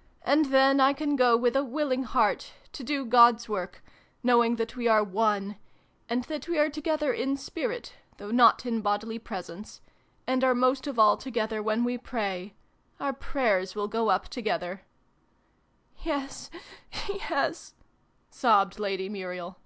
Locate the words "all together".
10.98-11.62